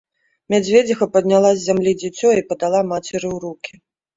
[0.53, 3.73] Мядзведзіха падняла з зямлі дзіцё і падала мацеры ў рукі.